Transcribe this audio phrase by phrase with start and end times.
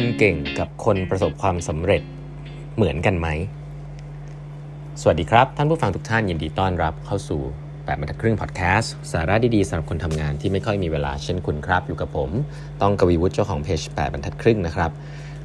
[0.00, 2.02] คนเก่งกับคนประสบความสำเร็จ
[2.76, 3.28] เหมือนกันไหม
[5.00, 7.40] สวัสดีครับ ท่านผู้ฟังทุกท่านยินดีต้อนรับเข้าสู่
[7.84, 12.30] แบบบรรทัดครึ่งพอดแคสต์สาระดีๆสำหรับคนทำงานที่ไม่ค่อยมีเวลาเช่นคุณครับ อยู่กับผม
[12.82, 14.90] ต้องกวีวุฒิเจ้าของเพจ8บรรทัดครึ่งนะครับ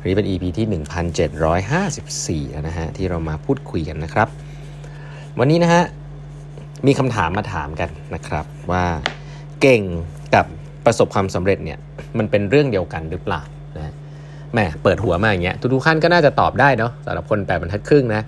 [0.06, 4.28] นี่เป็น EP ที่ 1754 แล้วนะฮะ ที่เรามาพูดคุยกันนะครับ
[5.40, 5.84] วันนี้นะฮะ
[6.88, 8.84] มีคำถามมาถามกันนะครับว่า
[9.62, 9.82] เก่ง
[10.36, 10.46] กับ
[10.86, 11.80] ประสบความสำเร็จเนี่ย
[12.18, 13.44] มันเป็นเรื่องเดียวกันหรือเปล่า
[14.54, 18.22] แหมเปิดหัวมาอย่างเงี้ยทุกๆขั้นก็น่าจะตอบได้เนาะสำหรับคนแปดบรรทัดครึ่งนะ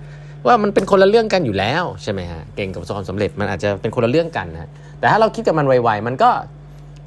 [0.48, 6.30] ว่ามันเป็นคนละเรื่องกันอยู่แล้วใช่ไหมฮะเก่งกับประสบความสำเร็จมันอาจจะเป็นคนละเรื่องกันนะแต่ถ้าเราคิดกับมันไวๆมันก็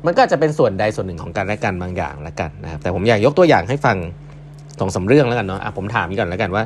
[0.06, 3.96] มันก็จะเป็นส่วนใดส่วนหนึ่งของกันและกันบางอย่างแล้วกันนะครับแต่ผมอยากยกตัวอย่างให้ฟัง
[4.80, 6.65] สองสาเรื่องแล้วกันเนาะอะผมถามก่อนแล้วกันว่า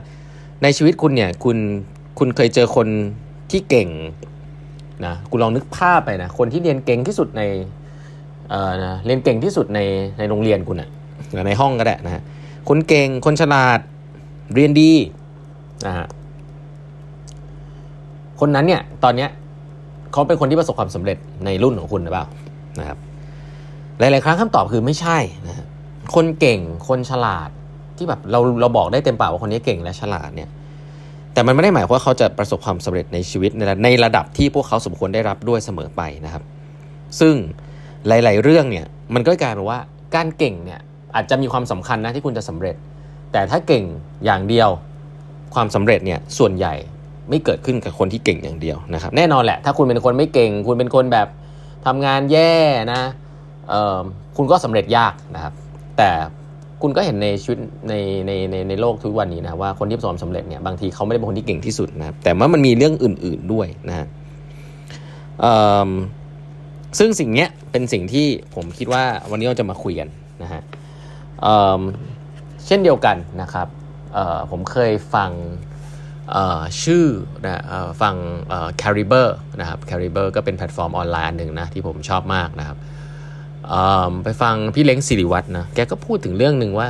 [0.63, 1.57] ในชีวิตคุณเนี่ยคุณ
[2.19, 2.89] คุณเคยเจอคน
[3.51, 3.89] ที่เก่ง
[5.07, 7.43] นะคุณลองนึกภาพไปนะคนที่เรียนเก่งที่สุดใน
[8.51, 9.81] เอ่อนะเรียนเก่งที่สุดใน
[10.19, 10.89] ในโรงเรียนคุณอะ
[11.47, 12.23] ในห้องก็ได้นะฮะ
[12.69, 13.79] คนเก่ง คนฉลาด
[14.55, 14.93] เรียนดี
[15.87, 16.07] นะฮะ
[18.41, 19.31] คนนั้นเนี่ยตอนเนี้ย
[20.13, 22.27] เขาเป็นคนที่ประสบความสำเร็จในรุ่นของคุณหรือเปล่า
[22.81, 22.99] นะครับ
[23.99, 25.67] หลาย ๆ ครั้งคำตอบคือไม่ใช่นะฮะ
[26.15, 27.49] คนเก่งคนฉลาด
[27.97, 30.49] ที่แบบเราเราบอกได้เต็มปากว่าคนนี้เก่งและฉลาดเนี่ย
[31.33, 36.43] แต่มันไม่ได้หมายความว่าเขาจะประสบความสำเร็จในชีวิตในในระดับที่พวกเขาสมควรได้รับด้วยเสมอไปนะครับ
[37.21, 37.35] ซึ่ง
[38.09, 39.79] หลาย ๆ เรื่องเนี่ยมันก็กลายเป็นว่า
[40.15, 40.81] การเก่งเนี่ย
[41.19, 42.77] อาจจะมีความสำคัญนะที่คุณจะสำเร็จ
[43.33, 43.85] แต่ถ้าเก่ง
[44.25, 44.69] อย่างเดียว
[45.55, 46.75] ความสำเร็จเนี่ยส่วนใหญ่
[47.29, 51.29] ไม่เกิดขึ้นกับคนที่เก่งอย่างเดียวนะครับ แน่นอนแหละ ถ้าคุณเป็นคนไม่เก่ง คุณเป็นคนแบบ
[51.87, 52.53] ทำงานแย่
[52.93, 53.01] นะ
[54.37, 55.53] คุณก็สำเร็จยากนะครับ
[55.97, 56.11] แต่
[56.83, 57.95] คุณก็เห็นในชีวิตใน
[58.27, 64.07] ในในในโลกทุกวันนี้นะว่าคนที่ประสบความสำเร็จเนี่ยบางทีเขาไม่ได้เป็นคนที่เก่งที่สุดนะครับแต่ว่ามันมีเรื่องอื่น ๆด้วยนะฮะ
[66.99, 70.09] ซึ่งสิ่งนี้เป็นสิ่งที่ผมคิดว่าวันนี้เราจะมาคุยกัน
[70.43, 70.63] นะฮะ
[71.43, 73.69] เเช่นเดียวกันนะครับ
[74.51, 75.31] ผมเคยฟัง
[76.83, 77.05] ชื่อ
[77.45, 77.63] นะ
[78.03, 78.15] ฟัง
[78.83, 79.29] Cariber
[79.61, 82.79] นะครับ Cariber ก็เป็นแพลตฟอร์มออนไลน์หนึ่งนะที่ผมชอบมากนะครับ
[84.25, 86.89] ไปฟังพี่เล้งสิริวัตรนะแกก็พูดถึงเรื่องหนึ่งว่า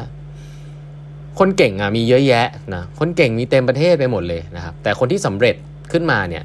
[1.38, 5.56] คนเก่งอะมีเยอะแยะนะคนเก่งมีเต็มประเทศไปหมดเลยนะครับ แต่คนที่สำเร็จ
[5.92, 6.44] ขึ้นมาเนี่ย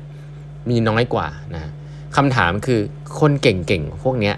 [0.69, 1.71] มีน้อยกว่านะ
[2.17, 2.79] คำถามคือ
[3.19, 4.35] คนเก่งๆพวกเนี้ย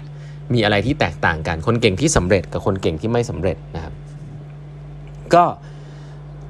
[0.54, 3.94] มีอะไรที่แตกต่างกัน คนเก่งที่สำเร็จกับคนเก่งที่ไม่สำเร็จนะครับ
[5.34, 5.44] ก็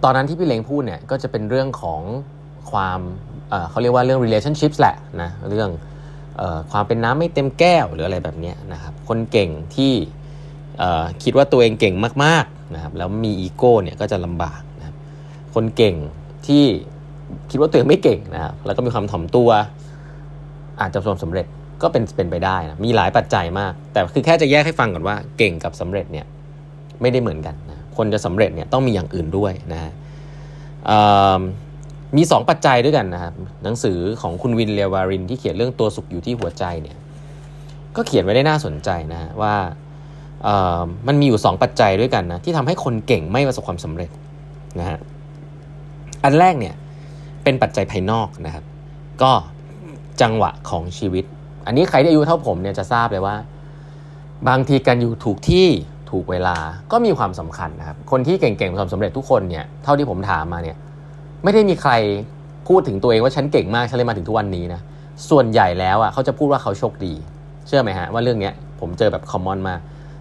[0.03, 2.01] ตอนนั้นที่พี่เล้งพูดเนี่ยก็จะเป็นเรื่องของ
[2.71, 3.01] ความ
[3.51, 5.71] เเขาเรียกว่าเรื่อง relationships แหละนะเรื่อง
[6.73, 9.95] ความเป็นน้ำไม่เต็มแก้วหรืออะไรแบบนี้นะครับ คนเก่งที่
[11.23, 14.97] คิดว่าตัวเองเก่งมากๆนะครับแล้วมีอีโก้เนี่ยก็จะลำบากนะครับ
[15.55, 15.95] คนเก่ง
[16.47, 16.65] ที่
[17.51, 19.49] คิดว่าตัวเองไม่เก่งนะครับแล้วก็มีความถ่อมตัว
[20.81, 21.47] อาจจะประสบสำเร็จ
[21.83, 26.27] ก็เป็นเป็นไปได้นะมีหลายปัจจัยมาก แต่คือแค่จะแยกให้ฟังก่อนว่า เก่งกับสำเร็จเนี่ย
[27.01, 29.93] ไม่ได้เหมือนกันนะคนจะสำเร็จเนี่ยต้องมีอย่างอื่นด้วยนะฮะ
[32.17, 36.97] มี 2 ปัจจัยด้วยกันนะครับหนังสือของคุณวินเลวารินที่เขียนเรื่องตัวสุขอยู่ที่หัวใจเนี่ย
[37.97, 39.55] ก็เขียนไว้ได้น่าสนใจนะฮะว่า
[41.07, 44.11] มันมีอยู่ 2 ปัจจัยด้วยกันนะที่ทำให้คนเก่งไม่ประสบความสำเร็จ
[44.79, 44.99] นะฮะ
[46.25, 46.75] อันแรกเนี่ย
[47.45, 48.65] เป็นปัจจัยภายนอกนะครับ
[49.23, 49.33] ก็
[50.21, 51.25] จังหวะของชีวิต
[51.67, 53.37] อันนี้ใครที่อายุเท่าผมเนี่ยจะทราบเลยว่า
[54.49, 55.67] บางทีการอยู่ถูกที่
[56.11, 56.57] ถูกเวลา
[56.93, 60.77] ก็มีความสำคัญนะครับ คนที่เก่งๆประสบสำเร็จทุกคนเนี่ยเท่าที่ผมถามมาเนี่ย
[61.45, 61.93] ไม่ได้มีใคร
[62.69, 64.81] พูดถึงตัวเองว่าฉันเก่งมากฉันเลยมาถึงทุกวันนี้นะ
[65.31, 67.15] ส่วนใหญ่แล้วอะเขาจะพูดว่าเขาโชคดี
[67.67, 68.51] เชื่อไหมฮะว่าเรื่องนี้
[68.81, 69.75] ผมเจอแบบคอมมอนมา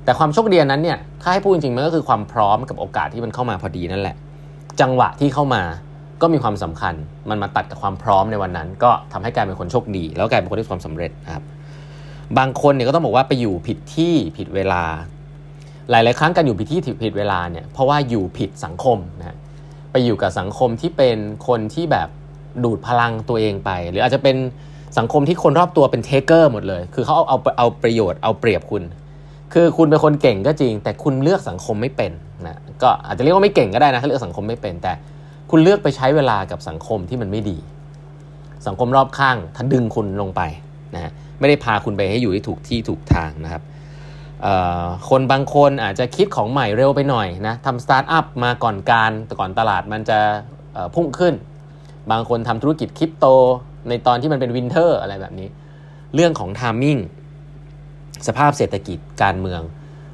[0.03, 4.15] แต่ความโชคดีนั้นเนี่ยถ้าให้พูดจริงๆมันก็คือความพร้อมกับโอกาสที่มันเข้ามาพอดีนั่นแหละ
[4.81, 5.61] จังหวะที่เข้ามา
[6.21, 6.93] ก็มีความสำคัญ
[7.29, 11.43] มันมาตัดกับความพร้อมในวันนั้น ก็ทำให้กลายเป็นคนโชคดี แล้วกลายเป็นคนที่ความสำเร็จครับ
[12.37, 14.83] บางคนเนี่ยก็ต้องบอกว่าไปอยู่ผิดที่ผิดเวลา
[15.89, 19.37] หลาย ๆ ครั้งการอยู่ผิดที่ผิดเวลาเนี่ย เพราะว่าอยู่ผิดสังคมนะ
[19.91, 21.17] ไปอยู่กับสังคมที่เป็น
[21.47, 22.09] คนที่แบบ
[22.63, 24.35] ดูดพลังตัวเองไป หรืออาจจะเป็น
[24.97, 28.83] สังคมที่คนรอบตัวเป็นเทเกอร์หมดเลย คือเขาเอาเอาเอาประโยชน์เอาเปรียบคุณ
[29.53, 32.11] คือคุณเป็นคนเก่งก็จริง แต่คุณเลือกสังคมไม่เป็น
[32.45, 34.93] นะ ก็อาจจะเรียกว่าไม่เก่งก็ได้นะถ้าเลือกสังคมไม่เป็น แต่
[35.49, 37.57] คุณเลือกไปใช้เวลากับสังคมที่มันไม่ดี
[38.67, 40.41] สังคมรอบข้างถ้าดึงคุณลงไป
[40.95, 43.63] นะไม่ได้พาคุณไปให้อยู่ที่ถูกที่ถูกทางนะครับ
[45.09, 50.19] คนบางคนอาจจะคิดของใหม่เร็วไปหน่อยนะทำสตาร์ทอัพมาก่อนกาลแต่ก่อนตลาดมันจะ
[50.95, 51.33] พุ่งขึ้น
[52.11, 53.25] บางคนทำธุรกิจคริปโต
[53.89, 55.47] ในตอนที่มันเป็น winter อะไรแบบนี้
[56.15, 56.97] เรื่องของ timing
[58.27, 59.61] สภาพเศรษฐกิจการเมือง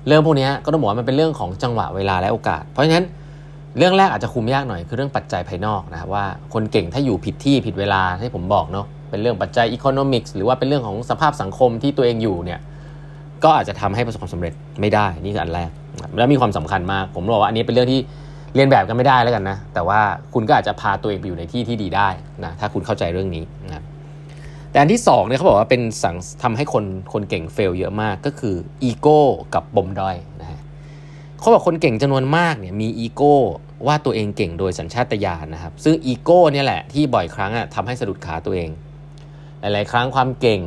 [0.07, 3.05] เรื่องพวกนี้ก็ต้องบอกว่ามันเป็นเรื่องของจังหวะเวลาและโอกาส เพราะฉะนั้น
[3.77, 12.59] เรื่องแรกอาจจะคุมยากหน่อยคือเรื่องปัจจัยภายนอกนะครับว่าคนเก่งถ้าอยู่ผิดที่ผิดเวลาที่ผมบอกเนาะเป็นเรื่องปัจจัย economics หรือว่าเป็นเรื่องของสภาพสังคมที่ตัวเองอยู่เนี่ย
[13.43, 15.69] ก็อาจจะทำให้ประสบความสำเร็จไม่ได้นี่คืออันแรก
[16.17, 17.99] แล้วมีความสำคัญมาก ผมบอกว่าอันนี้เป็นเรื่องที่
[18.55, 19.99] เลียนแบบกันไม่ได้แล้วกันนะแต่ว่า
[20.33, 22.09] คุณก็อาจจะพาตัวเองไปอยู่ในที่ที่ดีได้
[22.43, 23.83] นะถ้าคุณเข้าใจเรื่องนี้นะ
[24.71, 29.19] แต่อันที่2เนี่ยเขาบอกว่าเป็นสิ่งทำให้คนคนเก่ง fail เยอะมากก็คืออีโก้
[29.53, 30.59] กับปมด้อยนะฮะ
[31.41, 33.35] เขาบอกคนเก่งจำนวนมากเนี่ยมีอีโก้
[33.87, 38.69] ว่าตัวเองเก่งโดยสัญชาตญาณนะครับ ซึ่งอีโก้เนี่ยแหละที่บ่อยครั้งอะทำให้สะดุดขาตัวเอง
[39.59, 40.61] หลาย ๆ ครั้งความเก่ง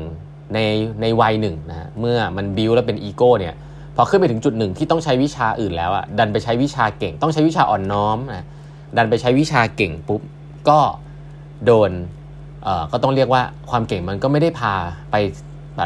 [0.54, 0.58] ใน
[1.00, 3.54] ในวัยหนึ่งนะเมื่อมันบิวแล้วเป็นอีโก้เนี่ย
[3.96, 8.44] พอขึ้นไปถึงจุดหนึ่งที่ต้องใช้วิชาอื่นแล้วอะดันไปใช้วิชาเก่ง ต้องใช้วิชาอ่อนน้อมนะ
[8.96, 10.20] ดันไปใช้วิชาเก่งปุ๊บ
[10.68, 10.78] ก็
[11.66, 11.90] โดน
[12.64, 14.74] เอ่อก็ต้องเรียกว่าความเก่งมันก็ไม่ได้พา
[15.10, 15.14] ไป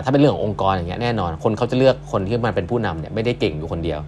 [0.05, 4.01] ถ้าเป็นเรื่องขององค์กรอย่างเงี้ยแน่นอน คนเขาจะเลือกคนที่มาเป็นผู้นำเนี่ยไม่ได้เก่งอยู่คนเดียว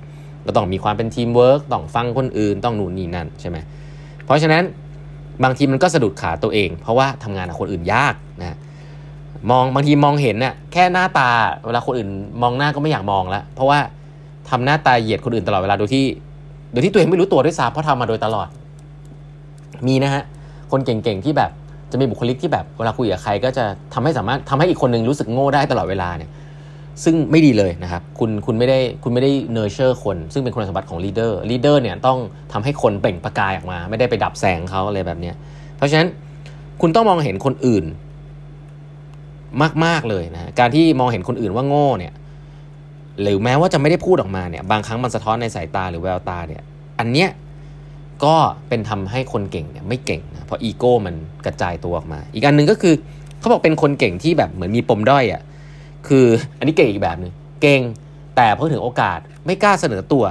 [0.47, 3.57] ก็ต้องมีความเป็นทีมเวิร์กต้องฟังคนอื่นต้องนู่นนี่นั่นใช่ไหม
[4.25, 4.63] เพราะฉะนั้น
[5.45, 8.57] บางทีมันก็สะดุดขาตัวเอง เพราะว่าทำงานกับคนอื่นยากนะ
[9.51, 11.31] มองบางทีมองเห็นน่ะแค่หน้าตา
[11.67, 12.09] เวลาคนอื่น
[12.43, 13.79] มองหน้าก็ไม่อยากมองแล้วเพราะว่า
[14.51, 16.05] ทำหน้าตาเหยียดคนอื่นตลอดเวลาโดยที่
[16.73, 18.49] โดยที่ตัวเองไม่รู้ตัวด้วยซ้ำเพราะทำมาโดยตลอด
[19.87, 20.23] มีนะฮะ
[20.71, 21.51] คนเก่งๆที่แบบ
[21.93, 23.65] จะมีบุคลิกที่แบบเวลาคุยกับใครก็จะ
[23.95, 26.31] ทำให้สามารถทำให้อีกคนนึงรู้สึกโง่ได้ตลอดเวลาเนี่ย
[27.05, 32.19] ซึ่งไม่ดีเลยนะครับ คุณคุณไม่ได้คุณไม่ได้ nurture คน ซึ่งเป็นคุณสมบัติของ leader leader เนี่ยต้อง
[32.53, 35.35] ทำให้คนเปล่งประกายออกมา ไม่ได้ไปดับแสงเขาอะไรแบบเนี้ย
[35.77, 36.09] เพราะฉะนั้น
[36.81, 37.85] คุณต้องมองเห็นคนอื่น
[39.85, 42.13] มาก ๆ เลยนะการที่มองเห็นคนอื่นว่าโง่เนี่ย
[43.23, 46.63] หรือแม้ว่าจะไม่ได้พูดออกมาเนี่ยบางครั้งมันสะท้อนในสายตาหรือแววตาเนี่ย
[46.99, 47.29] อันเนี้ย
[48.25, 48.37] ก็
[48.69, 51.15] เป็นทำให้คนเก่งเนี่ยไม่เก่งนะเพราะอีโก้มัน
[51.47, 52.95] กระจายตัวออกมา อีกอันหนึ่งก็คือ
[53.39, 55.43] เขาบอกเป็นคนเก่งที่แบบเหมือนมีปมด้อยอะ่ะ
[56.09, 56.27] คือ
[56.59, 57.33] อันนี้เก่งอีกแบบหนึ่ง
[57.63, 57.81] เก่ง
[58.37, 60.25] แต่พอถึงโอกาสไม่กล้าเสนอตัว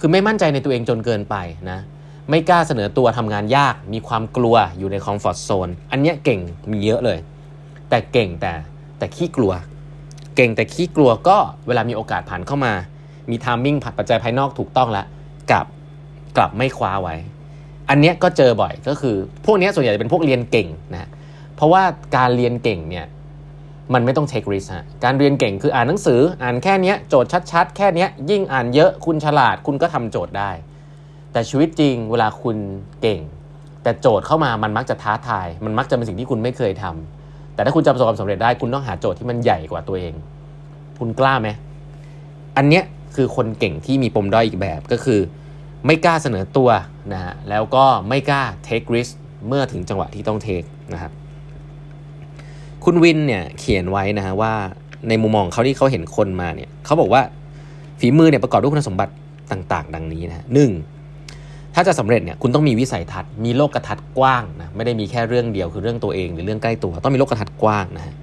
[0.00, 1.36] คือไม่มั่นใจในตัวเองจนเกินไป
[1.70, 1.78] นะ
[2.30, 6.40] ไม่กล้าเสนอตัวทำงานยาก มีความกลัวอยู่ใน comfort zone อันเนี้ยเก่ง
[6.70, 7.18] มีเยอะเลย
[7.88, 8.52] แต่เก่งแต่
[8.98, 9.52] แต่ขี้กลัว
[10.36, 11.36] เก่งแต่ขี้กลัวก็
[11.66, 12.72] เวลามีโอกาสผ่านเข้ามา
[13.30, 15.06] มี timing ผัดปัจจัยภายนอกถูกต้องแล้ว
[15.50, 15.66] กับ
[16.36, 17.16] กลับไม่คว้าไว้
[17.90, 21.08] อันเนี้ยก็เจอบ่อยก็คือ พวกนี้ส่วนใหญ่จะเป็นพวกเรียนเก่งนะ
[21.56, 21.82] เพราะว่า
[22.16, 23.06] การเรียนเก่งเนี่ย
[23.94, 30.50] มันไม่ต้องเทคริสฮะการเรียนเก่งคืออ่านหนังสืออ่านแค่นี้โจทย์ชัด ๆ แค่นี้ยิ่งอ่านเยอะคุณฉลาดคุณก็ทำโจทย์ได้
[31.32, 32.56] แต่ชีวิตจริงเวลาคุณ
[33.02, 33.20] เก่ง
[33.82, 40.14] แต่โจทย์เข้ามามันมักจะท้าทาย มันมักจะเป็นสิ่งที่คุณไม่เคยทำแต่ถ้าคุณจะประสบความสำเร็จได้คุณต้องหาโจทย์ที่มันใหญ่กว่าตัวเอง
[40.98, 41.48] คุณกล้าไหม
[42.56, 42.84] อันเนี้ย
[43.16, 45.20] คือคนเก่งที่มีปมด้อยอีกแบบก็คือ
[45.86, 46.70] ไม่กล้าเสนอตัว
[47.12, 49.12] นะฮะแล้วก็ไม่กล้า take risk
[49.48, 51.12] เมื่อถึงจังหวะที่ต้อง take นะครับ
[52.84, 54.52] คุณวินเนี่ยเขียนไว้นะฮะว่า
[55.08, 57.22] ในมุมมองเขาที่เขาเห็นคนมาเนี่ยเขาบอกว่า
[58.00, 59.12] ฝีมือเนี่ยประกอบด้วยคุณสมบัติ
[59.50, 60.70] ต่าง ๆ ดังนี้นะหนึ่ง
[61.74, 68.14] ถ้าจะสำเร็จเนี่ยคุณต้องมีวิสัยทัศน์มีโลกทัศน์กว้างนะไม่ได้มีแค่เรื่องเดียวคือเรื่องตัวเอง หรือเรื่องใกล้ตัว ต้องมีโลกทัศน์กว้างนะฮะ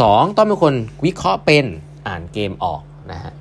[0.00, 0.74] สองต้องเป็นคน
[1.06, 1.64] วิเคราะห์เป็น
[2.08, 2.82] อ่านเกมออก
[3.12, 3.32] นะฮะ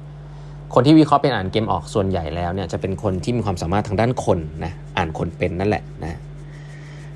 [0.74, 6.19] คนที่วิเคราะห์เป็นอ่านเกมออกส่วนใหญ่แล้วเนี่ยจะเป็นคนที่มีความสามารถทางด้านคนนะอ่านคนเป็นนั่นแหละนะ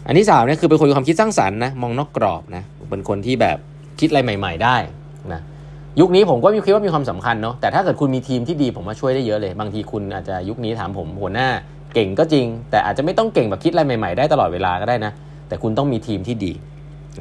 [0.08, 3.58] อันที่สามเนี่ยคือเป็นคนมีความคิดสร้างสรรค์นะมองนอกกรอบนะ เป็นคนที่แบบ
[4.00, 4.76] คิดอะไรใหม่ ๆ ได้
[5.34, 5.42] นะ
[6.00, 11.48] ยุคนี้ผมก็มีคิดว่ามีความสำคัญเนาะแต่ถ้าเกิดคุณมีทีมที่ดีผมมาช่วยได้เยอะเลย บางทีคุณอาจจะยุคนี้ถามผมหัวหน้า
[11.94, 15.12] เก่งก็จริง แต่อาจจะไม่ต้องเก่งแบบคิดอะไรใหม่ๆได้ตลอดเวลาก็ได้นะ
[15.48, 16.52] แต่คุณต้องมีทีมที่ดี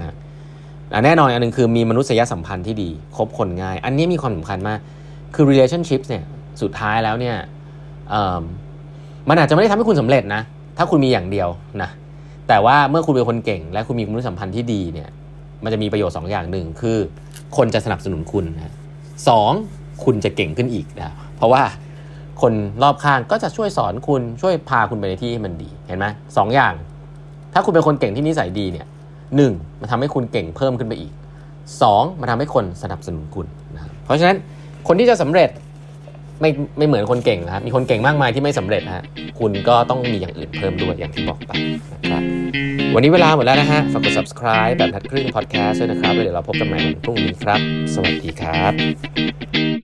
[0.00, 0.14] นะ
[1.04, 4.78] แน่นอนอันหนึ่งคือมีมนุษยสัมพันธ์ที่ดีคบคนง่าย อันนี้มีความสำคัญมาก
[5.34, 6.24] คือ relationships เนี่ย
[6.62, 7.36] สุดท้ายแล้วเนี่ย
[9.28, 10.42] มันอาจจะไม่ได้ทำให้คุณสำเร็จนะ
[10.78, 11.48] ถ้าคุณมีอย่างเดียว
[11.82, 11.90] นะ
[12.48, 15.08] แต่ว่าเมื่อคุณเป็นคนเก่ง และคุณมีมนุษยสัมพันธ์ที่ดีเนี่ย
[15.64, 16.98] มันจะมีประโยชน์2ออย่างหนึ่งคือ
[17.56, 18.74] คนจะสนับสนุนคุณนะ
[19.28, 19.52] สอง
[20.04, 21.62] คุณจะเก่งขึ้นอีกนะเพราะว่า
[22.42, 22.52] คน
[22.82, 26.74] รอบข้างก็จะช่วยสอนคุณช่วยพาคุณไปในที่ให้มันดีเห็นไหมสองอย่าง
[27.54, 28.86] ถ้าคุณเป็นคนเก่งที่นิสัยดีเนี่ย
[29.36, 31.12] หนึ่งมันทำให้คุณเก่งเพิ่มขึ้นไปอีก
[31.82, 34.36] สองมันทำให้คนสนับสนุนคุณนะเพราะฉะนั้น
[34.88, 35.50] คนที่จะสำเร็จ
[36.40, 39.04] ไม่ไม่เหมือนคนเก่งนะครับมีคนเก่งมากมายที่ไม่สำเร็จฮะ
[39.38, 41.52] คุณก็ต้องมีอย่างอื่นเพิ่มด้วยอย่างที่บอกไป
[41.92, 42.22] นะครับ
[42.94, 47.60] วันนี้เวลาหมดแล้วนะฮะ ฝากกด subscribe แบบทัดครึ่ง podcast ด้วยนะครับแล้วเดี๋ยวเราพบกันใหม่วันพรุ่งนี้ครับ
[47.94, 49.81] สวัสดีครับ